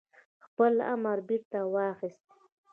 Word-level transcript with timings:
خپل 0.45 0.73
امر 0.93 1.17
بيرته 1.27 1.59
واخيست 1.73 2.25